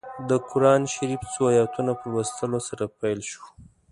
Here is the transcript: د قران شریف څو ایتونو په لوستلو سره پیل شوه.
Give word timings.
د 0.29 0.31
قران 0.49 0.81
شریف 0.93 1.21
څو 1.33 1.43
ایتونو 1.57 1.91
په 1.99 2.05
لوستلو 2.11 2.59
سره 2.69 2.83
پیل 2.99 3.19
شوه. 3.31 3.47